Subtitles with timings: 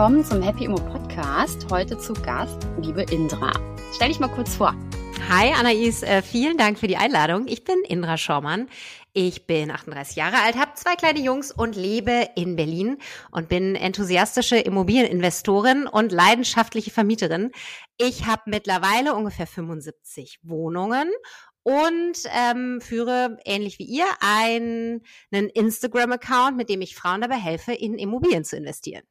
[0.00, 1.70] willkommen zum Happy Immo Podcast.
[1.70, 3.52] Heute zu Gast, liebe Indra.
[3.94, 4.74] Stell dich mal kurz vor.
[5.28, 7.46] Hi Anais, äh, vielen Dank für die Einladung.
[7.46, 8.70] Ich bin Indra Schaumann.
[9.12, 12.96] Ich bin 38 Jahre alt, habe zwei kleine Jungs und lebe in Berlin
[13.30, 17.50] und bin enthusiastische Immobilieninvestorin und leidenschaftliche Vermieterin.
[17.98, 21.10] Ich habe mittlerweile ungefähr 75 Wohnungen
[21.62, 27.74] und ähm, führe ähnlich wie ihr einen, einen Instagram-Account, mit dem ich Frauen dabei helfe,
[27.74, 29.02] in Immobilien zu investieren.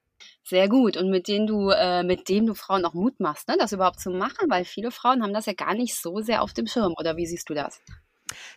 [0.49, 0.98] Sehr gut.
[0.98, 3.99] Und mit denen du, äh, mit dem du Frauen auch Mut machst, ne, das überhaupt
[3.99, 6.95] zu machen, weil viele Frauen haben das ja gar nicht so sehr auf dem Schirm.
[6.98, 7.80] Oder wie siehst du das?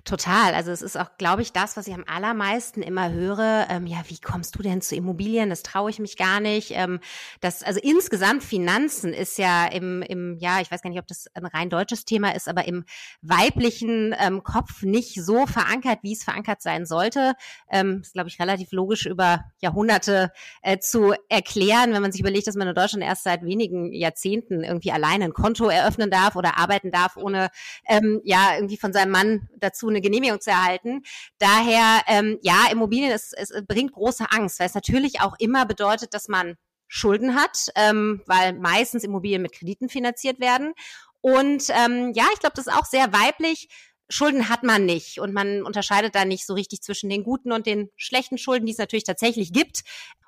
[0.04, 0.54] Total.
[0.54, 3.66] Also es ist auch, glaube ich, das, was ich am allermeisten immer höre.
[3.70, 5.50] Ähm, ja, wie kommst du denn zu Immobilien?
[5.50, 6.72] Das traue ich mich gar nicht.
[6.72, 7.00] Ähm,
[7.40, 11.26] das, also insgesamt Finanzen ist ja im, im, ja, ich weiß gar nicht, ob das
[11.34, 12.84] ein rein deutsches Thema ist, aber im
[13.20, 17.34] weiblichen ähm, Kopf nicht so verankert, wie es verankert sein sollte.
[17.70, 22.46] Ähm, ist, glaube ich, relativ logisch über Jahrhunderte äh, zu erklären, wenn man sich überlegt,
[22.46, 26.58] dass man in Deutschland erst seit wenigen Jahrzehnten irgendwie alleine ein Konto eröffnen darf oder
[26.58, 27.50] arbeiten darf, ohne
[27.88, 31.02] ähm, ja irgendwie von seinem Mann dazu, eine Genehmigung zu erhalten.
[31.38, 36.14] Daher, ähm, ja, Immobilien, es, es bringt große Angst, weil es natürlich auch immer bedeutet,
[36.14, 36.56] dass man
[36.88, 40.74] Schulden hat, ähm, weil meistens Immobilien mit Krediten finanziert werden.
[41.22, 43.68] Und ähm, ja, ich glaube, das ist auch sehr weiblich.
[44.10, 47.66] Schulden hat man nicht und man unterscheidet da nicht so richtig zwischen den guten und
[47.66, 49.82] den schlechten Schulden, die es natürlich tatsächlich gibt.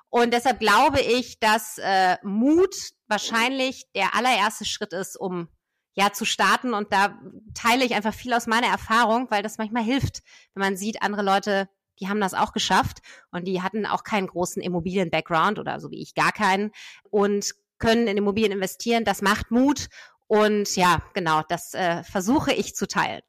[0.09, 2.75] Und deshalb glaube ich, dass äh, Mut
[3.07, 5.49] wahrscheinlich der allererste Schritt ist, um
[5.95, 6.73] ja zu starten.
[6.73, 7.19] Und da
[7.53, 10.21] teile ich einfach viel aus meiner Erfahrung, weil das manchmal hilft,
[10.53, 11.67] wenn man sieht, andere Leute,
[11.99, 12.99] die haben das auch geschafft
[13.31, 16.71] und die hatten auch keinen großen Immobilien-Background oder so wie ich gar keinen
[17.09, 19.05] und können in Immobilien investieren.
[19.05, 19.87] Das macht Mut.
[20.27, 23.21] Und ja, genau, das äh, versuche ich zu teilen.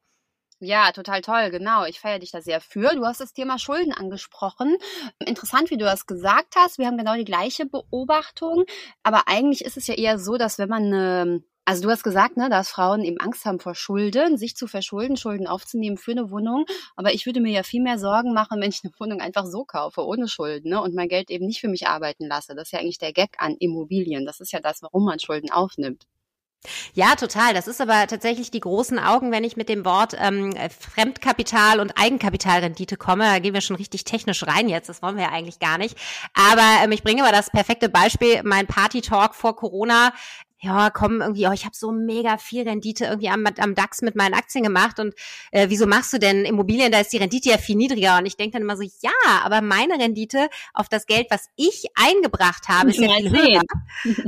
[0.58, 1.84] Ja, total toll, genau.
[1.84, 2.94] Ich feiere dich da sehr für.
[2.94, 4.78] Du hast das Thema Schulden angesprochen.
[5.18, 6.78] Interessant, wie du das gesagt hast.
[6.78, 8.64] Wir haben genau die gleiche Beobachtung.
[9.02, 12.36] Aber eigentlich ist es ja eher so, dass wenn man eine also du hast gesagt,
[12.36, 16.30] ne, dass Frauen eben Angst haben vor Schulden, sich zu verschulden, Schulden aufzunehmen für eine
[16.30, 16.64] Wohnung.
[16.94, 19.64] Aber ich würde mir ja viel mehr Sorgen machen, wenn ich eine Wohnung einfach so
[19.64, 22.54] kaufe, ohne Schulden, ne, und mein Geld eben nicht für mich arbeiten lasse.
[22.54, 24.24] Das ist ja eigentlich der Gag an Immobilien.
[24.24, 26.06] Das ist ja das, warum man Schulden aufnimmt.
[26.94, 27.54] Ja, total.
[27.54, 31.92] Das ist aber tatsächlich die großen Augen, wenn ich mit dem Wort ähm, Fremdkapital und
[31.96, 33.24] Eigenkapitalrendite komme.
[33.24, 34.88] Da gehen wir schon richtig technisch rein jetzt.
[34.88, 35.96] Das wollen wir ja eigentlich gar nicht.
[36.34, 38.42] Aber ähm, ich bringe mal das perfekte Beispiel.
[38.42, 40.12] Mein Party-Talk vor Corona
[40.58, 44.16] ja, komm, irgendwie, oh, ich habe so mega viel Rendite irgendwie am, am DAX mit
[44.16, 45.14] meinen Aktien gemacht und
[45.52, 46.90] äh, wieso machst du denn Immobilien?
[46.90, 48.16] Da ist die Rendite ja viel niedriger.
[48.18, 49.10] Und ich denke dann immer so, ja,
[49.44, 53.62] aber meine Rendite auf das Geld, was ich eingebracht habe, ist ja viel höher.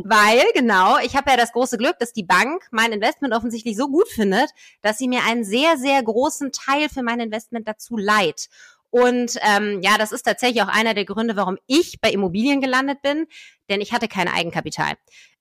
[0.05, 3.89] weil, genau, ich habe ja das große Glück, dass die Bank mein Investment offensichtlich so
[3.89, 4.51] gut findet,
[4.83, 8.49] dass sie mir einen sehr, sehr großen Teil für mein Investment dazu leiht.
[8.91, 13.03] Und ähm, ja, das ist tatsächlich auch einer der Gründe, warum ich bei Immobilien gelandet
[13.03, 13.27] bin,
[13.69, 14.95] denn ich hatte kein Eigenkapital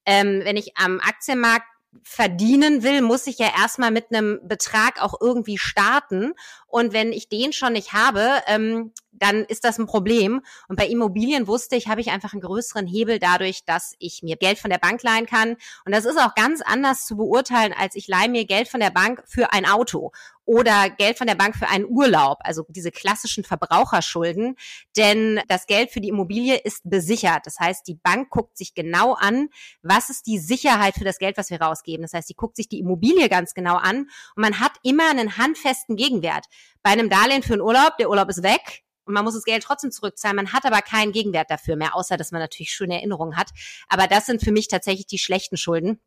[0.08, 1.66] ähm, wenn ich am Aktienmarkt
[2.02, 6.32] verdienen will, muss ich ja erstmal mit einem Betrag auch irgendwie starten.
[6.68, 10.42] Und wenn ich den schon nicht habe, ähm, dann ist das ein Problem.
[10.68, 14.36] Und bei Immobilien wusste ich, habe ich einfach einen größeren Hebel dadurch, dass ich mir
[14.36, 15.56] Geld von der Bank leihen kann.
[15.84, 18.90] Und das ist auch ganz anders zu beurteilen, als ich leihe mir Geld von der
[18.90, 20.12] Bank für ein Auto
[20.48, 24.56] oder Geld von der Bank für einen Urlaub, also diese klassischen Verbraucherschulden.
[24.96, 27.44] Denn das Geld für die Immobilie ist besichert.
[27.44, 29.50] Das heißt, die Bank guckt sich genau an,
[29.82, 32.02] was ist die Sicherheit für das Geld, was wir rausgeben.
[32.02, 35.36] Das heißt, sie guckt sich die Immobilie ganz genau an und man hat immer einen
[35.36, 36.46] handfesten Gegenwert.
[36.82, 39.62] Bei einem Darlehen für einen Urlaub, der Urlaub ist weg, und man muss das Geld
[39.62, 40.36] trotzdem zurückzahlen.
[40.36, 43.48] Man hat aber keinen Gegenwert dafür mehr, außer dass man natürlich schöne Erinnerungen hat.
[43.88, 45.98] Aber das sind für mich tatsächlich die schlechten Schulden.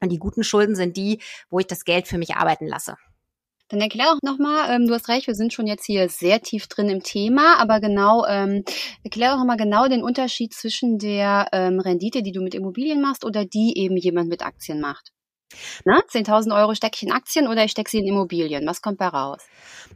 [0.00, 2.96] Und die guten Schulden sind die, wo ich das Geld für mich arbeiten lasse.
[3.68, 6.66] Dann erklär doch nochmal, ähm, du hast recht, wir sind schon jetzt hier sehr tief
[6.66, 8.62] drin im Thema, aber genau, ähm,
[9.02, 13.24] erklär doch nochmal genau den Unterschied zwischen der ähm, Rendite, die du mit Immobilien machst
[13.24, 15.13] oder die eben jemand mit Aktien macht.
[15.84, 16.02] Ne?
[16.08, 18.66] 10.000 Euro stecke ich in Aktien oder ich stecke sie in Immobilien.
[18.66, 19.42] Was kommt da raus?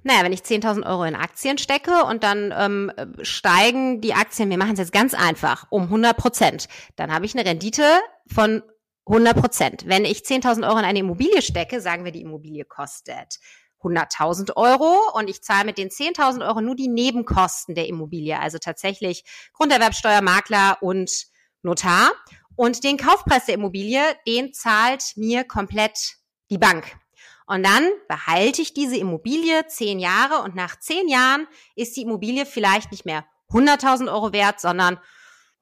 [0.03, 2.93] Naja, wenn ich 10.000 Euro in Aktien stecke und dann ähm,
[3.23, 7.37] steigen die Aktien, wir machen es jetzt ganz einfach, um 100 Prozent, dann habe ich
[7.37, 7.85] eine Rendite
[8.33, 8.63] von
[9.07, 9.85] 100 Prozent.
[9.87, 13.39] Wenn ich 10.000 Euro in eine Immobilie stecke, sagen wir, die Immobilie kostet
[13.83, 18.59] 100.000 Euro und ich zahle mit den 10.000 Euro nur die Nebenkosten der Immobilie, also
[18.59, 19.25] tatsächlich
[19.55, 21.27] Grunderwerbsteuer, Makler und
[21.63, 22.13] Notar.
[22.59, 26.17] Und den Kaufpreis der Immobilie, den zahlt mir komplett
[26.51, 26.97] die Bank.
[27.47, 31.47] Und dann behalte ich diese Immobilie zehn Jahre und nach zehn Jahren
[31.77, 34.99] ist die Immobilie vielleicht nicht mehr 100.000 Euro wert, sondern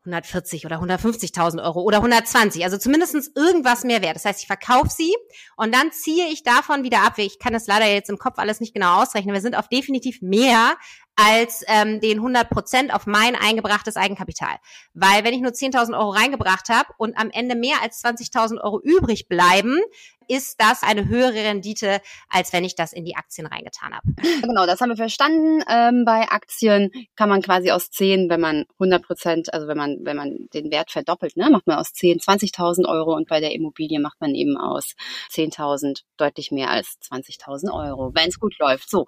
[0.07, 4.17] 140 oder 150.000 Euro oder 120, also zumindestens irgendwas mehr wert.
[4.17, 5.15] Das heißt, ich verkaufe sie
[5.57, 7.19] und dann ziehe ich davon wieder ab.
[7.19, 9.35] Ich kann das leider jetzt im Kopf alles nicht genau ausrechnen.
[9.35, 10.77] Wir sind auf definitiv mehr
[11.17, 14.57] als ähm, den 100 Prozent auf mein eingebrachtes Eigenkapital.
[14.93, 18.81] Weil wenn ich nur 10.000 Euro reingebracht habe und am Ende mehr als 20.000 Euro
[18.83, 19.81] übrig bleiben,
[20.29, 24.07] ist das eine höhere Rendite, als wenn ich das in die Aktien reingetan habe.
[24.43, 25.63] Genau, das haben wir verstanden.
[25.69, 29.99] Ähm, bei Aktien kann man quasi aus 10, wenn man 100 Prozent, also wenn man,
[30.03, 33.53] wenn man den Wert verdoppelt, ne, macht man aus 10 20.000 Euro und bei der
[33.53, 34.95] Immobilie macht man eben aus
[35.33, 38.91] 10.000 deutlich mehr als 20.000 Euro, wenn es gut läuft.
[38.91, 39.07] So,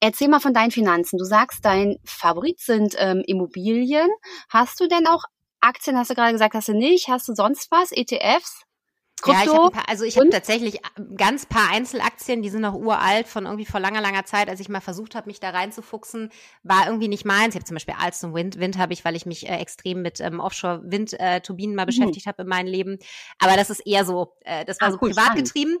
[0.00, 1.18] erzähl mal von deinen Finanzen.
[1.18, 4.08] Du sagst, dein Favorit sind ähm, Immobilien.
[4.48, 5.24] Hast du denn auch
[5.60, 7.08] Aktien, hast du gerade gesagt, hast du nicht?
[7.08, 7.90] Hast du sonst was?
[7.92, 8.62] ETFs?
[9.22, 9.38] Krypto?
[9.38, 10.80] Ja, ich hab paar, also ich habe tatsächlich äh,
[11.16, 14.68] ganz paar Einzelaktien, die sind noch uralt von irgendwie vor langer, langer Zeit, als ich
[14.68, 16.30] mal versucht habe, mich da reinzufuchsen,
[16.62, 17.54] war irgendwie nicht meins.
[17.54, 20.20] Ich habe zum Beispiel Alstom Wind, Wind habe ich, weil ich mich äh, extrem mit
[20.20, 21.86] ähm, Offshore-Windturbinen äh, mal mhm.
[21.86, 22.98] beschäftigt habe in meinem Leben.
[23.38, 25.44] Aber das ist eher so, äh, das war ah, so cool, privat spannend.
[25.46, 25.78] getrieben.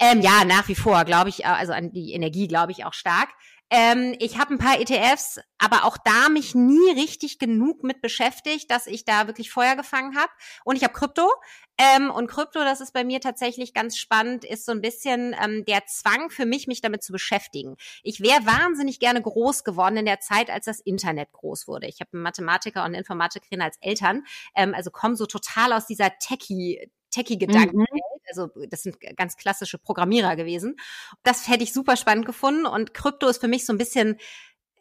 [0.00, 3.28] Ähm, ja, nach wie vor, glaube ich, also an die Energie glaube ich auch stark.
[3.70, 8.70] Ähm, ich habe ein paar ETFs, aber auch da mich nie richtig genug mit beschäftigt,
[8.70, 10.30] dass ich da wirklich Feuer gefangen habe.
[10.64, 11.30] Und ich habe Krypto.
[11.78, 15.64] Ähm, und Krypto, das ist bei mir tatsächlich ganz spannend, ist so ein bisschen ähm,
[15.64, 17.76] der Zwang für mich, mich damit zu beschäftigen.
[18.02, 21.86] Ich wäre wahnsinnig gerne groß geworden in der Zeit, als das Internet groß wurde.
[21.86, 24.24] Ich habe Mathematiker und Informatikerin als Eltern,
[24.54, 27.78] ähm, also komme so total aus dieser Techie Techie-Gedanken.
[27.78, 27.86] Mhm.
[28.30, 30.76] Also das sind ganz klassische Programmierer gewesen.
[31.22, 34.16] Das hätte ich super spannend gefunden und Krypto ist für mich so ein bisschen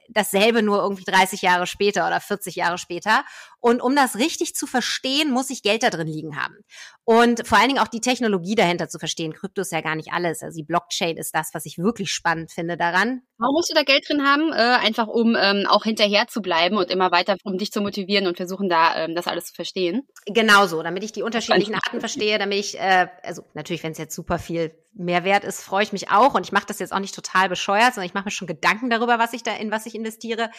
[0.10, 3.24] dasselbe nur irgendwie 30 Jahre später oder 40 Jahre später.
[3.62, 6.56] Und um das richtig zu verstehen, muss ich Geld da drin liegen haben.
[7.04, 9.34] Und vor allen Dingen auch die Technologie dahinter zu verstehen.
[9.34, 10.42] Krypto ist ja gar nicht alles.
[10.42, 13.22] Also die Blockchain ist das, was ich wirklich spannend finde daran.
[13.38, 14.52] Warum musst du da Geld drin haben?
[14.54, 18.28] Äh, einfach um ähm, auch hinterher zu bleiben und immer weiter, um dich zu motivieren
[18.28, 20.08] und versuchen da ähm, das alles zu verstehen.
[20.26, 23.98] Genau so, damit ich die unterschiedlichen Arten verstehe, damit ich, äh, also natürlich, wenn es
[23.98, 26.36] jetzt super viel mehr wert ist, freue ich mich auch.
[26.36, 28.90] Und ich mache das jetzt auch nicht total bescheuert, sondern ich mache mir schon Gedanken
[28.90, 30.52] darüber, was ich da in was ich investiere.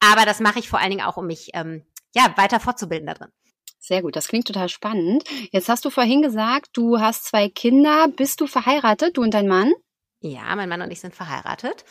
[0.00, 1.84] Aber das mache ich vor allen Dingen auch, um mich ähm,
[2.14, 3.32] ja weiter fortzubilden da drin.
[3.78, 5.24] Sehr gut, das klingt total spannend.
[5.50, 8.08] Jetzt hast du vorhin gesagt, du hast zwei Kinder.
[8.08, 9.72] Bist du verheiratet, du und dein Mann?
[10.20, 11.84] Ja, mein Mann und ich sind verheiratet.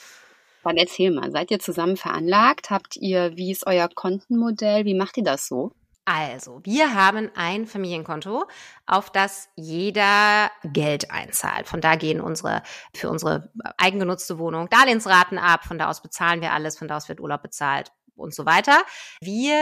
[0.64, 2.72] Dann erzähl mal, seid ihr zusammen veranlagt?
[2.72, 4.84] Habt ihr, wie ist euer Kontenmodell?
[4.84, 5.72] Wie macht ihr das so?
[6.10, 8.46] Also, wir haben ein Familienkonto,
[8.86, 11.68] auf das jeder Geld einzahlt.
[11.68, 12.64] Von da gehen unsere,
[12.96, 15.66] für unsere eigengenutzte Wohnung Darlehensraten ab.
[15.66, 16.78] Von da aus bezahlen wir alles.
[16.78, 18.84] Von da aus wird Urlaub bezahlt und so weiter.
[19.20, 19.62] Wir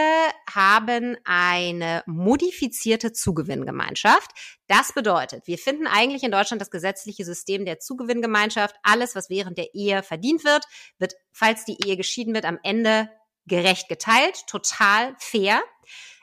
[0.53, 4.29] haben eine modifizierte Zugewinngemeinschaft.
[4.67, 8.75] Das bedeutet, wir finden eigentlich in Deutschland das gesetzliche System der Zugewinngemeinschaft.
[8.83, 10.65] Alles, was während der Ehe verdient wird,
[10.99, 13.09] wird, falls die Ehe geschieden wird, am Ende
[13.47, 15.61] gerecht geteilt, total fair.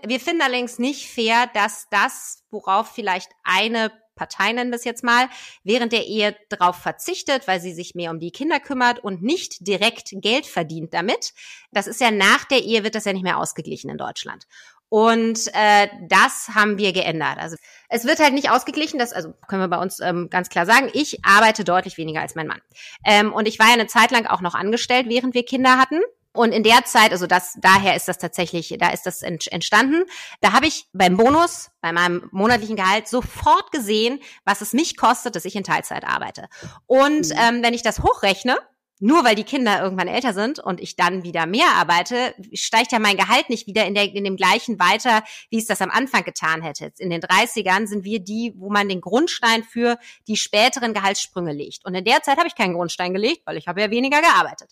[0.05, 5.29] Wir finden allerdings nicht fair, dass das, worauf vielleicht eine Partei nennen es jetzt mal,
[5.65, 9.67] während der Ehe darauf verzichtet, weil sie sich mehr um die Kinder kümmert und nicht
[9.67, 11.33] direkt Geld verdient damit.
[11.71, 14.47] Das ist ja nach der Ehe wird das ja nicht mehr ausgeglichen in Deutschland.
[14.89, 17.39] Und äh, das haben wir geändert.
[17.39, 17.57] Also
[17.89, 20.91] es wird halt nicht ausgeglichen, das also können wir bei uns ähm, ganz klar sagen.
[20.93, 22.61] Ich arbeite deutlich weniger als mein Mann.
[23.07, 26.03] Ähm, und ich war ja eine Zeit lang auch noch angestellt, während wir Kinder hatten.
[26.33, 30.05] Und in der Zeit, also das, daher ist das tatsächlich, da ist das entstanden.
[30.41, 35.37] Da habe ich beim Bonus, bei meinem monatlichen Gehalt sofort gesehen, was es mich kostet,
[35.37, 36.49] dass ich in Teilzeit arbeite.
[36.87, 37.37] Und mhm.
[37.37, 38.57] ähm, wenn ich das hochrechne,
[38.99, 43.01] nur weil die Kinder irgendwann älter sind und ich dann wieder mehr arbeite, steigt ja
[43.01, 46.23] mein Gehalt nicht wieder in, der, in dem gleichen weiter, wie es das am Anfang
[46.23, 46.93] getan hätte.
[46.99, 49.99] In den 30ern sind wir die, wo man den Grundstein für
[50.29, 51.85] die späteren Gehaltssprünge legt.
[51.85, 54.71] Und in der Zeit habe ich keinen Grundstein gelegt, weil ich habe ja weniger gearbeitet.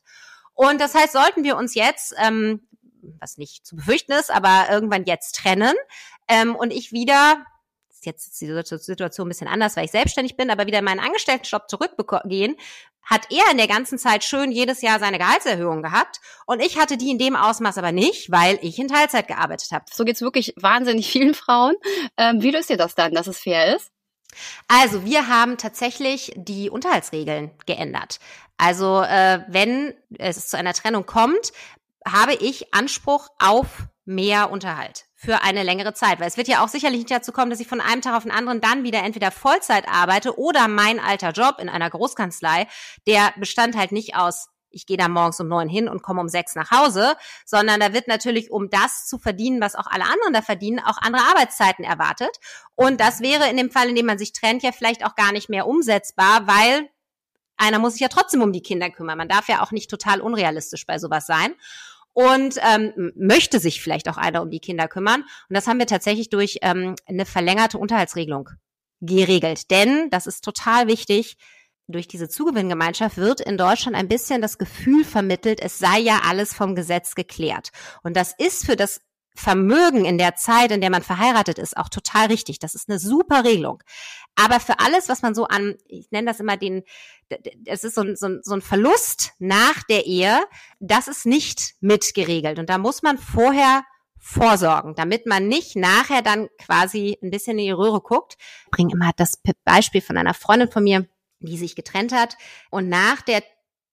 [0.55, 2.67] Und das heißt, sollten wir uns jetzt, ähm,
[3.19, 5.75] was nicht zu befürchten ist, aber irgendwann jetzt trennen
[6.29, 7.45] ähm, und ich wieder
[8.01, 11.01] ist jetzt die Situation ein bisschen anders, weil ich selbstständig bin, aber wieder in meinen
[11.01, 12.57] Angestelltenjob zurückgehen,
[13.03, 16.97] hat er in der ganzen Zeit schön jedes Jahr seine Gehaltserhöhung gehabt und ich hatte
[16.97, 19.85] die in dem Ausmaß aber nicht, weil ich in Teilzeit gearbeitet habe.
[19.93, 21.75] So geht's wirklich wahnsinnig vielen Frauen.
[22.17, 23.91] Ähm, wie löst ihr das dann, dass es fair ist?
[24.69, 28.21] Also wir haben tatsächlich die Unterhaltsregeln geändert.
[28.61, 31.53] Also äh, wenn es zu einer Trennung kommt,
[32.07, 33.67] habe ich Anspruch auf
[34.05, 36.21] mehr Unterhalt für eine längere Zeit.
[36.21, 38.25] Weil es wird ja auch sicherlich nicht dazu kommen, dass ich von einem Tag auf
[38.25, 42.67] den anderen dann wieder entweder Vollzeit arbeite oder mein alter Job in einer Großkanzlei,
[43.07, 46.29] der bestand halt nicht aus ich gehe da morgens um neun hin und komme um
[46.29, 50.33] sechs nach Hause, sondern da wird natürlich, um das zu verdienen, was auch alle anderen
[50.33, 52.31] da verdienen, auch andere Arbeitszeiten erwartet.
[52.77, 55.33] Und das wäre in dem Fall, in dem man sich trennt, ja vielleicht auch gar
[55.33, 56.89] nicht mehr umsetzbar, weil
[57.61, 59.19] einer muss sich ja trotzdem um die Kinder kümmern.
[59.19, 61.55] Man darf ja auch nicht total unrealistisch bei sowas sein.
[62.13, 65.23] und ähm, möchte sich vielleicht auch einer um die Kinder kümmern.
[65.23, 68.49] Und das haben wir tatsächlich durch ähm, eine verlängerte Unterhaltsregelung
[69.01, 69.71] geregelt.
[69.71, 71.37] Denn, das ist total wichtig,
[71.87, 76.55] durch diese Zugewinngemeinschaft wird in Deutschland ein bisschen das Gefühl vermittelt, es sei ja alles
[76.55, 77.71] vom Gesetz geklärt.
[78.03, 79.01] Und das ist für das
[79.35, 82.59] Vermögen in der Zeit, in der man verheiratet ist, auch total richtig.
[82.59, 83.83] Das ist eine super Regelung.
[84.37, 86.83] Aber für alles, was man so an, ich nenne das immer den,
[87.67, 90.41] es ist so ein, so, ein, so ein Verlust nach der Ehe,
[90.81, 92.59] das ist nicht mitgeregelt.
[92.59, 93.85] Und da muss man vorher
[94.19, 98.37] vorsorgen, damit man nicht nachher dann quasi ein bisschen in die Röhre guckt.
[98.67, 101.09] Ich bringe immer das Beispiel von einer Freundin von mir,
[101.41, 102.37] die sich getrennt hat.
[102.71, 103.43] Und nach der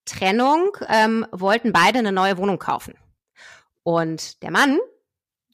[0.05, 2.95] Trennung ähm, wollten beide eine neue Wohnung kaufen.
[3.83, 4.79] Und der Mann,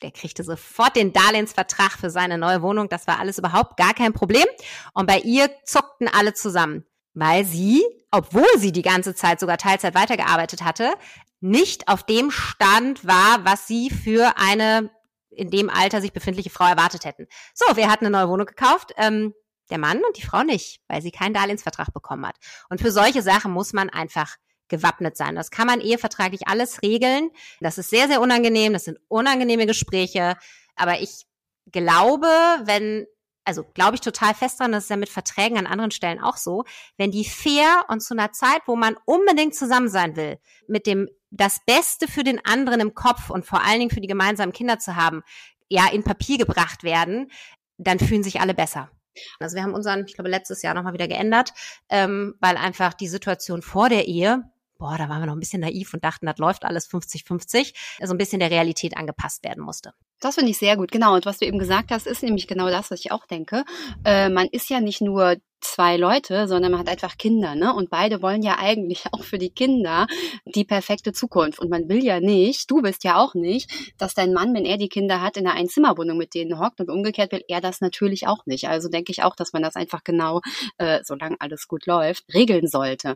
[0.04, 2.90] der kriegte sofort den Darlehensvertrag für seine neue Wohnung.
[2.90, 4.46] Das war alles überhaupt gar kein Problem.
[4.94, 9.96] Und bei ihr zuckten alle zusammen, weil sie, obwohl sie die ganze Zeit sogar Teilzeit
[9.96, 10.94] weitergearbeitet hatte,
[11.40, 14.92] nicht auf dem Stand war, was sie für eine
[15.30, 17.28] in dem Alter sich befindliche Frau erwartet hätten.
[17.56, 18.94] So, wer hat eine neue Wohnung gekauft?
[18.98, 19.34] Ähm,
[19.70, 22.36] der Mann und die Frau nicht, weil sie keinen Darlehensvertrag bekommen hat.
[22.70, 24.36] Und für solche Sachen muss man einfach
[24.70, 25.36] gewappnet sein.
[25.36, 27.30] Das kann man ehevertraglich alles regeln.
[27.60, 28.74] Das ist sehr, sehr unangenehm.
[28.74, 30.36] Das sind unangenehme Gespräche.
[30.76, 31.26] Aber ich
[31.72, 32.28] glaube,
[32.64, 33.06] wenn
[33.46, 36.38] also glaube ich total fest dran, das ist ja mit Verträgen an anderen Stellen auch
[36.38, 36.64] so,
[36.98, 41.10] wenn die fair und zu einer Zeit, wo man unbedingt zusammen sein will, mit dem
[41.30, 44.80] das Beste für den anderen im Kopf und vor allen Dingen für die gemeinsamen Kinder
[44.80, 45.24] zu haben,
[45.68, 47.32] ja, in Papier gebracht werden,
[47.78, 48.92] dann fühlen sich alle besser.
[49.40, 51.54] Also wir haben unseren, ich glaube, letztes Jahr nochmal wieder geändert,
[51.90, 54.44] ähm, weil einfach die Situation vor der Ehe,
[54.84, 58.14] boah, da waren wir noch ein bisschen naiv und dachten, das läuft alles 50-50, also
[58.14, 59.94] ein bisschen der Realität angepasst werden musste.
[60.24, 61.16] Das finde ich sehr gut, genau.
[61.16, 63.66] Und was du eben gesagt hast, ist nämlich genau das, was ich auch denke.
[64.06, 67.74] Äh, man ist ja nicht nur zwei Leute, sondern man hat einfach Kinder, ne?
[67.74, 70.08] Und beide wollen ja eigentlich auch für die Kinder
[70.46, 71.60] die perfekte Zukunft.
[71.60, 74.78] Und man will ja nicht, du bist ja auch nicht, dass dein Mann, wenn er
[74.78, 78.26] die Kinder hat, in einer Einzimmerwohnung mit denen hockt und umgekehrt will er das natürlich
[78.26, 78.70] auch nicht.
[78.70, 80.40] Also denke ich auch, dass man das einfach genau,
[80.78, 83.16] äh, solange alles gut läuft, regeln sollte.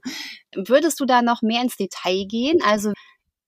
[0.53, 2.59] Würdest du da noch mehr ins Detail gehen?
[2.65, 2.91] Also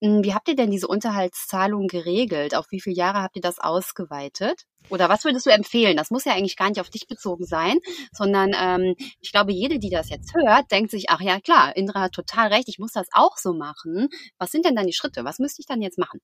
[0.01, 2.55] wie habt ihr denn diese Unterhaltszahlung geregelt?
[2.55, 4.63] Auf wie viele Jahre habt ihr das ausgeweitet?
[4.89, 5.97] Oder was würdest du empfehlen?
[5.97, 7.77] Das muss ja eigentlich gar nicht auf dich bezogen sein,
[8.11, 12.01] sondern ähm, ich glaube, jede, die das jetzt hört, denkt sich, ach ja, klar, Indra
[12.01, 14.07] hat total recht, ich muss das auch so machen.
[14.37, 15.25] Was sind denn dann die Schritte?
[15.25, 16.21] Was müsste ich dann jetzt machen?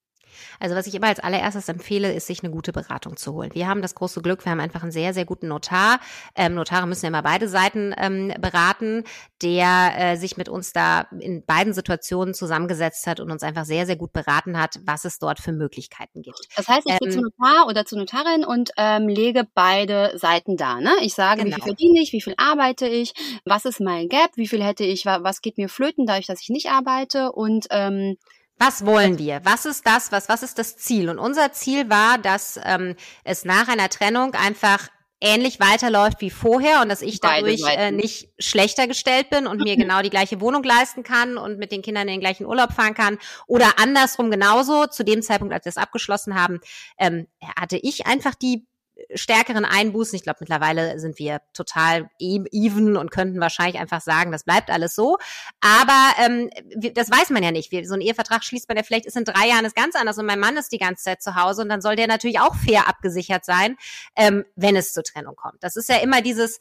[0.60, 3.52] Also was ich immer als allererstes empfehle, ist, sich eine gute Beratung zu holen.
[3.54, 6.00] Wir haben das große Glück, wir haben einfach einen sehr, sehr guten Notar.
[6.36, 9.04] Ähm, Notare müssen ja immer beide Seiten ähm, beraten,
[9.42, 13.86] der äh, sich mit uns da in beiden Situationen zusammengesetzt hat und uns einfach sehr,
[13.86, 16.40] sehr gut beraten hat, was es dort für Möglichkeiten gibt.
[16.56, 20.58] Das heißt, ich ähm, gehe zu Notar oder zu Notarin und ähm, lege beide Seiten
[20.58, 20.80] da.
[20.80, 20.92] Ne?
[21.02, 21.58] Ich sage, genau.
[21.58, 23.14] wie viel verdiene ich, wie viel arbeite ich,
[23.46, 26.50] was ist mein Gap, wie viel hätte ich, was geht mir flöten, dadurch, dass ich
[26.50, 28.18] nicht arbeite und ähm,
[28.58, 29.42] was wollen wir?
[29.44, 30.12] Was ist das?
[30.12, 31.10] Was, was ist das Ziel?
[31.10, 34.90] Und unser Ziel war, dass ähm, es nach einer Trennung einfach
[35.22, 39.76] ähnlich weiterläuft wie vorher und dass ich dadurch äh, nicht schlechter gestellt bin und mir
[39.78, 42.94] genau die gleiche Wohnung leisten kann und mit den Kindern in den gleichen Urlaub fahren
[42.94, 43.18] kann.
[43.48, 46.60] Oder andersrum genauso, zu dem Zeitpunkt, als wir es abgeschlossen haben,
[46.98, 47.28] ähm,
[47.60, 48.68] hatte ich einfach die
[49.14, 50.16] stärkeren Einbußen.
[50.16, 54.70] Ich glaube, mittlerweile sind wir total e-, even und könnten wahrscheinlich einfach sagen, das bleibt
[54.70, 55.18] alles so.
[55.62, 56.50] Aber ähm,
[56.94, 57.72] das weiß man ja nicht.
[57.88, 60.26] so ein Ehevertrag schließt man ja vielleicht ist in drei Jahren ist ganz anders und
[60.26, 62.88] mein Mann ist die ganze Zeit zu Hause und dann soll der natürlich auch fair
[62.88, 63.76] abgesichert sein,
[64.16, 65.64] ähm, wenn es zur Trennung kommt.
[65.64, 66.60] Das ist ja immer dieses,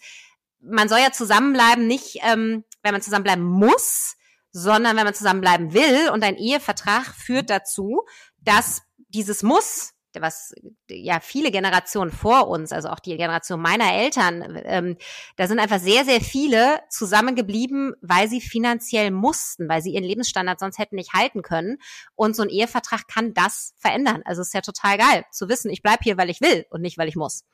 [0.60, 4.16] man soll ja zusammenbleiben, nicht ähm, wenn man zusammenbleiben muss,
[4.52, 8.04] sondern wenn man zusammenbleiben will und ein Ehevertrag führt dazu,
[8.40, 10.54] dass dieses Muss was
[10.88, 14.96] ja viele Generationen vor uns, also auch die Generation meiner Eltern, ähm,
[15.36, 20.60] da sind einfach sehr, sehr viele zusammengeblieben, weil sie finanziell mussten, weil sie ihren Lebensstandard
[20.60, 21.78] sonst hätten nicht halten können.
[22.14, 24.22] Und so ein Ehevertrag kann das verändern.
[24.24, 26.80] Also es ist ja total geil zu wissen, ich bleib hier, weil ich will und
[26.80, 27.44] nicht, weil ich muss.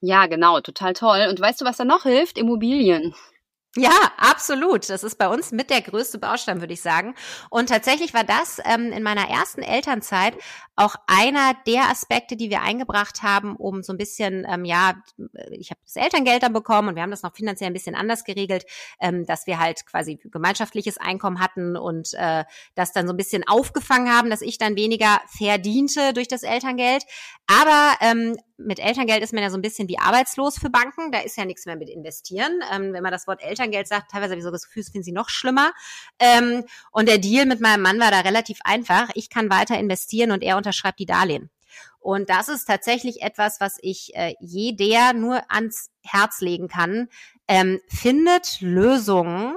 [0.00, 1.26] Ja, genau, total toll.
[1.28, 2.38] Und weißt du, was da noch hilft?
[2.38, 3.14] Immobilien.
[3.76, 4.88] Ja, absolut.
[4.90, 7.14] Das ist bei uns mit der größte Baustein, würde ich sagen.
[7.50, 10.34] Und tatsächlich war das ähm, in meiner ersten Elternzeit
[10.74, 14.94] auch einer der Aspekte, die wir eingebracht haben, um so ein bisschen, ähm, ja,
[15.52, 18.24] ich habe das Elterngeld dann bekommen und wir haben das noch finanziell ein bisschen anders
[18.24, 18.64] geregelt,
[18.98, 23.46] ähm, dass wir halt quasi gemeinschaftliches Einkommen hatten und äh, das dann so ein bisschen
[23.46, 27.04] aufgefangen haben, dass ich dann weniger verdiente durch das Elterngeld.
[27.46, 31.12] Aber ähm, mit Elterngeld ist man ja so ein bisschen wie arbeitslos für Banken.
[31.12, 32.60] Da ist ja nichts mehr mit investieren.
[32.72, 35.04] Ähm, wenn man das Wort Elterngeld sagt, teilweise habe ich so das Gefühl, das finden
[35.04, 35.72] sie noch schlimmer.
[36.18, 39.10] Ähm, und der Deal mit meinem Mann war da relativ einfach.
[39.14, 41.50] Ich kann weiter investieren und er unterschreibt die Darlehen.
[42.00, 47.08] Und das ist tatsächlich etwas, was ich äh, jeder nur ans Herz legen kann.
[47.46, 49.56] Ähm, findet Lösungen,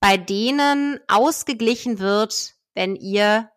[0.00, 3.51] bei denen ausgeglichen wird, wenn ihr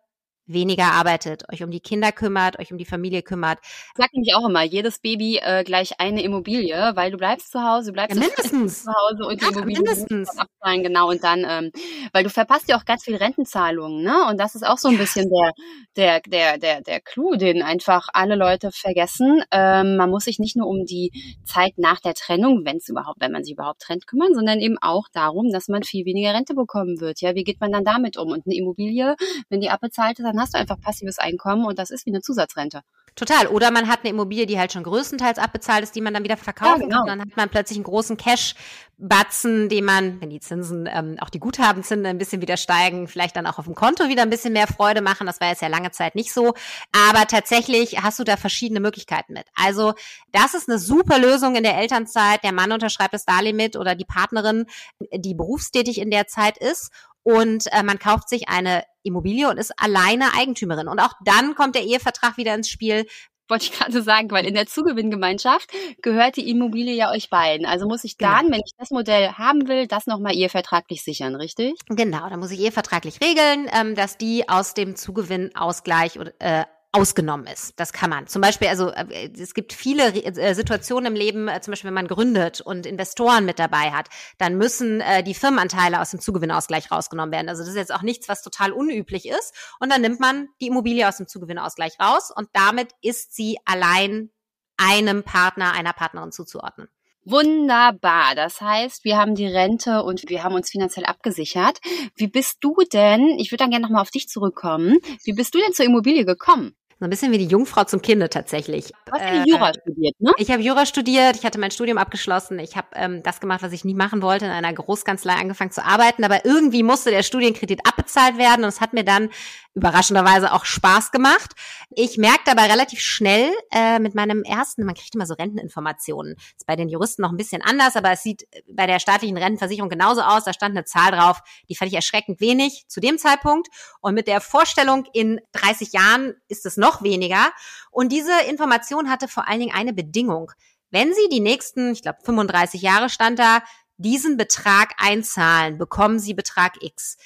[0.46, 3.58] weniger arbeitet, euch um die Kinder kümmert, euch um die Familie kümmert.
[3.62, 7.62] Ich sag nämlich auch immer, jedes Baby äh, gleich eine Immobilie, weil du bleibst zu
[7.62, 8.84] Hause, du bleibst ja, mindestens.
[8.84, 10.38] zu Hause und ja, die Immobilie mindestens.
[10.38, 11.10] abzahlen, genau.
[11.10, 11.72] Und dann, ähm,
[12.12, 14.26] weil du verpasst ja auch ganz viel Rentenzahlungen, ne?
[14.28, 15.52] Und das ist auch so ein bisschen der,
[15.96, 19.42] der, der, der, der Clou, den einfach alle Leute vergessen.
[19.50, 21.10] Ähm, man muss sich nicht nur um die
[21.44, 24.78] Zeit nach der Trennung, wenn es überhaupt, wenn man sich überhaupt trennt, kümmern, sondern eben
[24.80, 27.20] auch darum, dass man viel weniger Rente bekommen wird.
[27.20, 28.30] Ja, wie geht man dann damit um?
[28.30, 29.16] Und eine Immobilie,
[29.48, 32.22] wenn die abbezahlt ist, dann hast du einfach passives Einkommen und das ist wie eine
[32.22, 32.82] Zusatzrente.
[33.16, 33.46] Total.
[33.46, 36.36] Oder man hat eine Immobilie, die halt schon größtenteils abbezahlt ist, die man dann wieder
[36.36, 36.98] verkaufen ja, genau.
[36.98, 37.06] kann.
[37.06, 41.40] Dann hat man plötzlich einen großen Cash-Batzen, den man, wenn die Zinsen, ähm, auch die
[41.40, 44.66] Guthabenzinsen ein bisschen wieder steigen, vielleicht dann auch auf dem Konto wieder ein bisschen mehr
[44.66, 45.26] Freude machen.
[45.26, 46.52] Das war jetzt ja lange Zeit nicht so.
[46.92, 49.46] Aber tatsächlich hast du da verschiedene Möglichkeiten mit.
[49.54, 49.94] Also
[50.32, 52.44] das ist eine super Lösung in der Elternzeit.
[52.44, 54.66] Der Mann unterschreibt das Darlehen mit oder die Partnerin,
[55.00, 56.90] die berufstätig in der Zeit ist
[57.26, 60.86] und äh, man kauft sich eine Immobilie und ist alleine Eigentümerin.
[60.86, 63.04] Und auch dann kommt der Ehevertrag wieder ins Spiel,
[63.48, 65.68] wollte ich gerade sagen, weil in der Zugewinngemeinschaft
[66.02, 67.66] gehört die Immobilie ja euch beiden.
[67.66, 68.52] Also muss ich dann, genau.
[68.52, 71.74] wenn ich das Modell haben will, das nochmal ehevertraglich sichern, richtig?
[71.88, 76.64] Genau, da muss ich ehevertraglich regeln, ähm, dass die aus dem Zugewinnausgleich äh,
[76.96, 77.78] ausgenommen ist.
[77.78, 78.26] Das kann man.
[78.26, 81.94] Zum Beispiel, also äh, es gibt viele äh, Situationen im Leben, äh, zum Beispiel wenn
[81.94, 87.32] man gründet und Investoren mit dabei hat, dann müssen die Firmenanteile aus dem Zugewinnausgleich rausgenommen
[87.32, 87.48] werden.
[87.48, 89.54] Also das ist jetzt auch nichts, was total unüblich ist.
[89.80, 94.30] Und dann nimmt man die Immobilie aus dem Zugewinnausgleich raus und damit ist sie allein
[94.76, 96.88] einem Partner, einer Partnerin zuzuordnen.
[97.28, 98.36] Wunderbar.
[98.36, 101.80] Das heißt, wir haben die Rente und wir haben uns finanziell abgesichert.
[102.14, 105.58] Wie bist du denn, ich würde dann gerne nochmal auf dich zurückkommen, wie bist du
[105.58, 106.76] denn zur Immobilie gekommen?
[106.98, 108.90] So ein bisschen wie die Jungfrau zum Kinde tatsächlich.
[109.04, 110.32] Du hast äh, Jura studiert, ne?
[110.38, 113.72] Ich habe Jura studiert, ich hatte mein Studium abgeschlossen, ich habe ähm, das gemacht, was
[113.72, 117.80] ich nie machen wollte, in einer Großkanzlei angefangen zu arbeiten, aber irgendwie musste der Studienkredit
[117.86, 119.28] abbezahlt werden und es hat mir dann
[119.76, 121.52] überraschenderweise auch Spaß gemacht.
[121.90, 126.34] Ich merkte aber relativ schnell äh, mit meinem ersten, man kriegt immer so Renteninformationen.
[126.56, 129.90] Ist bei den Juristen noch ein bisschen anders, aber es sieht bei der staatlichen Rentenversicherung
[129.90, 130.44] genauso aus.
[130.44, 133.68] Da stand eine Zahl drauf, die fand ich erschreckend wenig zu dem Zeitpunkt.
[134.00, 137.52] Und mit der Vorstellung, in 30 Jahren ist es noch weniger.
[137.90, 140.52] Und diese Information hatte vor allen Dingen eine Bedingung.
[140.90, 143.60] Wenn Sie die nächsten, ich glaube 35 Jahre stand da,
[143.98, 147.16] diesen Betrag einzahlen, bekommen Sie Betrag X.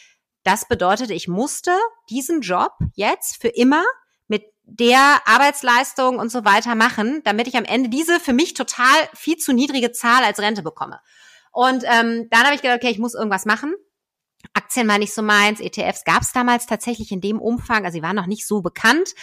[0.50, 1.70] Das bedeutete, ich musste
[2.08, 3.84] diesen Job jetzt für immer
[4.26, 8.96] mit der Arbeitsleistung und so weiter machen, damit ich am Ende diese für mich total
[9.14, 10.98] viel zu niedrige Zahl als Rente bekomme.
[11.52, 13.74] Und ähm, dann habe ich gedacht, okay, ich muss irgendwas machen.
[14.52, 18.02] Aktien war nicht so meins, ETFs gab es damals tatsächlich in dem Umfang, also sie
[18.02, 19.14] waren noch nicht so bekannt.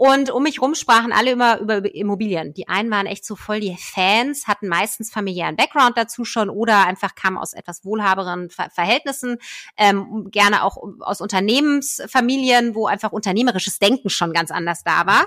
[0.00, 2.54] Und um mich rum sprachen alle immer über Immobilien.
[2.54, 6.86] Die einen waren echt so voll die Fans, hatten meistens familiären Background dazu schon oder
[6.86, 9.36] einfach kamen aus etwas wohlhaberen Ver Verhältnissen,
[9.76, 15.26] ähm, gerne auch aus Unternehmensfamilien, wo einfach unternehmerisches Denken schon ganz anders da war.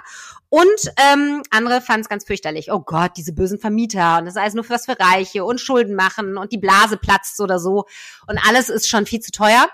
[0.50, 2.72] Und ähm, andere fanden es ganz fürchterlich.
[2.72, 5.62] Oh Gott, diese bösen Vermieter und das ist alles nur für was für Reiche und
[5.62, 7.86] Schulden machen und die Blase platzt oder so
[8.26, 9.70] und alles ist schon viel zu teuer.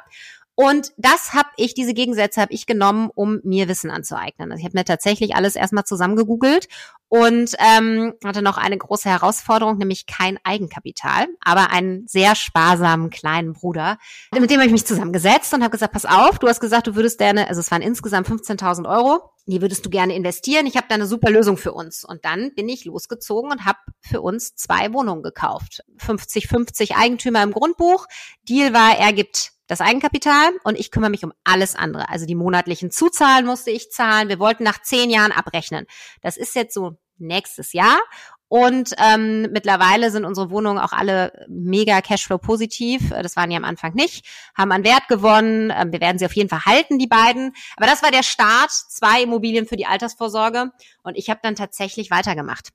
[0.62, 4.52] Und das habe ich, diese Gegensätze habe ich genommen, um mir Wissen anzueignen.
[4.52, 6.68] Also ich habe mir tatsächlich alles erstmal zusammengegoogelt
[7.08, 13.54] und ähm, hatte noch eine große Herausforderung, nämlich kein Eigenkapital, aber einen sehr sparsamen kleinen
[13.54, 14.00] Bruder.
[14.38, 16.96] Mit dem habe ich mich zusammengesetzt und habe gesagt, pass auf, du hast gesagt, du
[16.96, 20.68] würdest gerne, also es waren insgesamt 15.000 Euro, die würdest du gerne investieren.
[20.68, 22.04] Ich habe da eine super Lösung für uns.
[22.04, 25.86] Und dann bin ich losgezogen und habe für uns zwei Wohnungen gekauft.
[26.00, 28.08] 50-50 Eigentümer im Grundbuch.
[28.44, 32.10] Deal war, er gibt das Eigenkapital und ich kümmere mich um alles andere.
[32.10, 34.28] Also die monatlichen Zuzahlen musste ich zahlen.
[34.28, 35.86] Wir wollten nach zehn Jahren abrechnen.
[36.22, 38.00] Das ist jetzt so nächstes Jahr.
[38.48, 43.10] Und ähm, mittlerweile sind unsere Wohnungen auch alle mega Cashflow positiv.
[43.10, 44.26] Das waren die am Anfang nicht,
[44.58, 45.72] haben an Wert gewonnen.
[45.72, 47.54] Ähm, wir werden sie auf jeden Fall halten, die beiden.
[47.78, 50.72] Aber das war der Start, zwei Immobilien für die Altersvorsorge.
[51.04, 52.70] Und ich habe dann tatsächlich weitergemacht.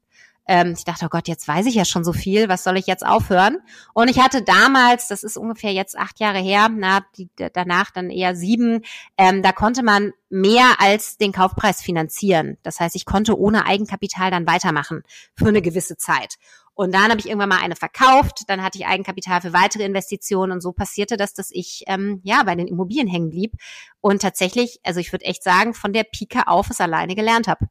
[0.47, 2.87] Ähm, ich dachte, oh Gott, jetzt weiß ich ja schon so viel, was soll ich
[2.87, 3.59] jetzt aufhören?
[3.95, 8.11] Und ich hatte damals, das ist ungefähr jetzt acht Jahre her, na, die, danach dann
[8.11, 8.83] eher sieben,
[9.17, 12.59] ähm, da konnte man mehr als den Kaufpreis finanzieren.
[12.63, 15.03] Das heißt, ich konnte ohne Eigenkapital dann weitermachen
[15.37, 16.37] für eine gewisse Zeit.
[16.75, 20.51] Und dann habe ich irgendwann mal eine verkauft, dann hatte ich Eigenkapital für weitere Investitionen
[20.51, 23.53] und so passierte das, dass ich ähm, ja bei den Immobilien hängen blieb
[24.01, 27.69] und tatsächlich, also ich würde echt sagen, von der Pike auf es alleine gelernt habe.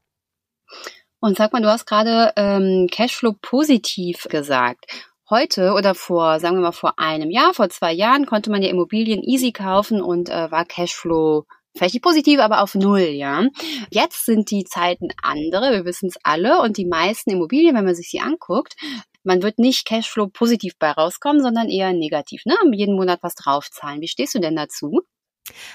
[1.24, 4.84] Und sag mal, du hast gerade ähm, Cashflow positiv gesagt.
[5.30, 8.68] Heute oder vor, sagen wir mal, vor einem Jahr, vor zwei Jahren konnte man ja
[8.68, 13.42] Immobilien easy kaufen und äh, war Cashflow vielleicht nicht positiv, aber auf Null, ja.
[13.90, 17.94] Jetzt sind die Zeiten andere, wir wissen es alle, und die meisten Immobilien, wenn man
[17.94, 18.74] sich sie anguckt,
[19.22, 22.54] man wird nicht Cashflow positiv bei rauskommen, sondern eher negativ, ne?
[22.72, 24.02] Jeden Monat was draufzahlen.
[24.02, 25.00] Wie stehst du denn dazu?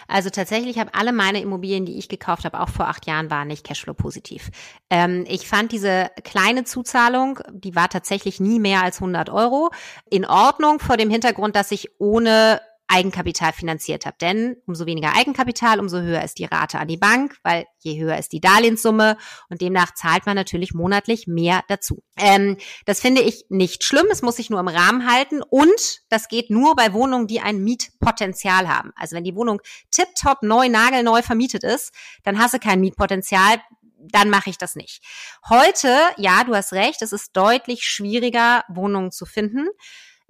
[0.07, 3.47] Also tatsächlich haben alle meine Immobilien, die ich gekauft habe, auch vor acht Jahren, waren
[3.47, 4.49] nicht Cashflow-positiv.
[4.89, 9.69] Ähm, ich fand diese kleine Zuzahlung, die war tatsächlich nie mehr als 100 Euro,
[10.09, 14.17] in Ordnung vor dem Hintergrund, dass ich ohne Eigenkapital finanziert habe.
[14.19, 18.17] Denn umso weniger Eigenkapital, umso höher ist die Rate an die Bank, weil je höher
[18.17, 19.15] ist die Darlehenssumme
[19.49, 22.03] und demnach zahlt man natürlich monatlich mehr dazu.
[22.17, 26.27] Ähm, das finde ich nicht schlimm, es muss sich nur im Rahmen halten und das
[26.27, 28.91] geht nur bei Wohnungen, die ein Mietpotenzial haben.
[28.95, 33.61] Also wenn die Wohnung tipptopp neu, nagelneu vermietet ist, dann hast du kein Mietpotenzial,
[33.99, 35.03] dann mache ich das nicht.
[35.49, 39.67] Heute, ja, du hast recht, es ist deutlich schwieriger, Wohnungen zu finden.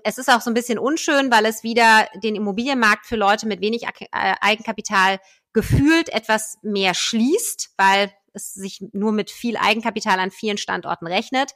[0.04, 3.62] Es ist auch so ein bisschen unschön, weil es wieder den Immobilienmarkt für Leute mit
[3.62, 5.20] wenig äh, Eigenkapital
[5.54, 11.52] gefühlt etwas mehr schließt, weil es sich nur mit viel Eigenkapital an vielen Standorten rechnet.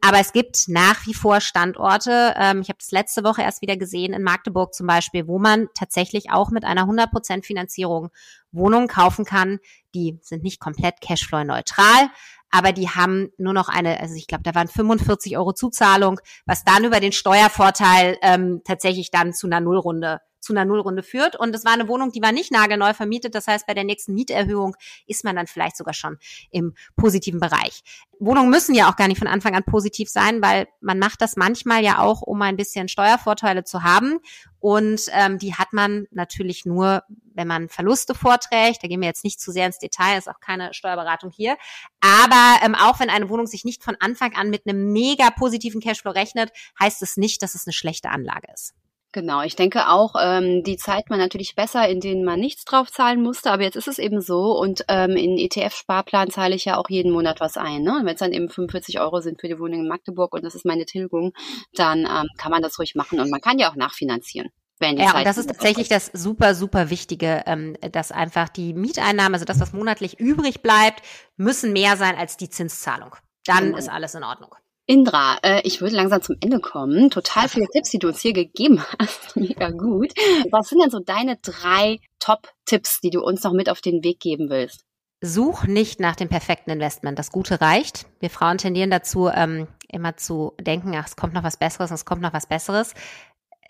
[0.00, 3.76] Aber es gibt nach wie vor Standorte, ähm, ich habe das letzte Woche erst wieder
[3.76, 8.10] gesehen, in Magdeburg zum Beispiel, wo man tatsächlich auch mit einer 100% Finanzierung
[8.52, 9.58] Wohnungen kaufen kann.
[9.94, 12.10] Die sind nicht komplett cashflow-neutral,
[12.50, 16.64] aber die haben nur noch eine, also ich glaube, da waren 45 Euro Zuzahlung, was
[16.64, 21.36] dann über den Steuervorteil ähm, tatsächlich dann zu einer Nullrunde zu einer Nullrunde führt.
[21.36, 23.34] Und es war eine Wohnung, die war nicht nagelneu vermietet.
[23.34, 26.18] Das heißt, bei der nächsten Mieterhöhung ist man dann vielleicht sogar schon
[26.50, 27.82] im positiven Bereich.
[28.18, 31.36] Wohnungen müssen ja auch gar nicht von Anfang an positiv sein, weil man macht das
[31.36, 34.20] manchmal ja auch, um ein bisschen Steuervorteile zu haben.
[34.58, 37.02] Und ähm, die hat man natürlich nur,
[37.34, 38.82] wenn man Verluste vorträgt.
[38.82, 41.56] Da gehen wir jetzt nicht zu sehr ins Detail, ist auch keine Steuerberatung hier.
[42.00, 45.80] Aber ähm, auch wenn eine Wohnung sich nicht von Anfang an mit einem mega positiven
[45.80, 48.74] Cashflow rechnet, heißt es nicht, dass es eine schlechte Anlage ist.
[49.16, 52.92] Genau, ich denke auch, ähm, die Zeit man natürlich besser, in denen man nichts drauf
[52.92, 56.76] zahlen musste, aber jetzt ist es eben so und ähm, in ETF-Sparplan zahle ich ja
[56.76, 57.80] auch jeden Monat was ein.
[57.80, 58.02] Ne?
[58.04, 60.66] Wenn es dann eben 45 Euro sind für die Wohnung in Magdeburg und das ist
[60.66, 61.32] meine Tilgung,
[61.72, 64.50] dann ähm, kann man das ruhig machen und man kann ja auch nachfinanzieren.
[64.78, 68.74] Wenn ja, Zeit und das ist tatsächlich das super, super Wichtige, ähm, dass einfach die
[68.74, 71.00] Mieteinnahmen, also das, was monatlich übrig bleibt,
[71.38, 73.16] müssen mehr sein als die Zinszahlung.
[73.46, 73.78] Dann genau.
[73.78, 74.50] ist alles in Ordnung.
[74.86, 77.10] Indra, äh, ich würde langsam zum Ende kommen.
[77.10, 79.36] Total viele Tipps, die du uns hier gegeben hast.
[79.36, 80.12] Mega gut.
[80.50, 84.20] Was sind denn so deine drei Top-Tipps, die du uns noch mit auf den Weg
[84.20, 84.84] geben willst?
[85.20, 87.18] Such nicht nach dem perfekten Investment.
[87.18, 88.06] Das Gute reicht.
[88.20, 92.04] Wir Frauen tendieren dazu, ähm, immer zu denken, ach, es kommt noch was Besseres, es
[92.04, 92.94] kommt noch was Besseres.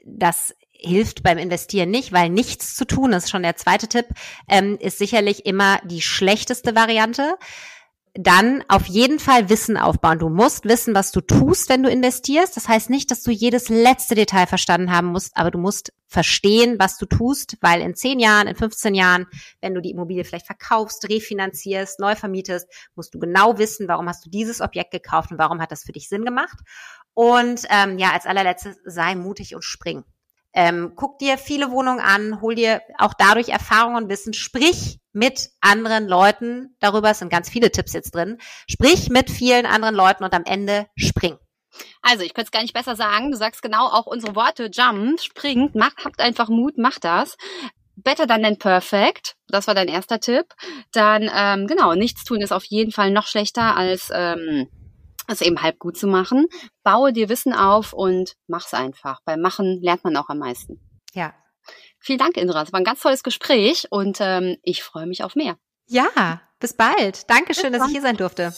[0.05, 3.31] Das hilft beim Investieren nicht, weil nichts zu tun ist.
[3.31, 4.07] Schon der zweite Tipp
[4.49, 7.37] ähm, ist sicherlich immer die schlechteste Variante
[8.19, 10.19] dann auf jeden Fall Wissen aufbauen.
[10.19, 12.57] Du musst wissen, was du tust, wenn du investierst.
[12.57, 16.77] Das heißt nicht, dass du jedes letzte Detail verstanden haben musst, aber du musst verstehen,
[16.79, 19.27] was du tust, weil in 10 Jahren, in 15 Jahren,
[19.61, 24.25] wenn du die Immobilie vielleicht verkaufst, refinanzierst, neu vermietest, musst du genau wissen, warum hast
[24.25, 26.59] du dieses Objekt gekauft und warum hat das für dich Sinn gemacht.
[27.13, 30.05] Und ähm, ja, als allerletztes, sei mutig und spring.
[30.59, 35.51] Ähm, guck dir viele Wohnungen an, hol dir auch dadurch Erfahrung und Wissen, sprich mit
[35.61, 40.25] anderen Leuten darüber, es sind ganz viele Tipps jetzt drin, sprich mit vielen anderen Leuten
[40.25, 41.37] und am Ende spring.
[42.01, 43.31] Also, ich könnte es gar nicht besser sagen.
[43.31, 44.71] Du sagst genau auch unsere Worte.
[44.73, 47.37] Jump, springt, macht, habt einfach Mut, macht das.
[47.97, 49.37] Better than than perfect.
[49.49, 50.47] Das war dein erster Tipp.
[50.93, 54.69] Dann, ähm, genau, nichts tun ist auf jeden Fall noch schlechter als ähm,
[55.29, 56.47] es eben halb gut zu machen.
[56.83, 59.21] Baue dir Wissen auf und mach's einfach.
[59.25, 60.81] Beim Machen lernt man auch am meisten.
[61.15, 61.35] Ja.
[61.99, 62.63] Vielen Dank, Indra.
[62.63, 65.57] Es war ein ganz tolles Gespräch und ähm, ich freue mich auf mehr.
[65.87, 67.29] Ja, bis bald.
[67.29, 68.53] Dankeschön, bis dass ich hier sein durfte.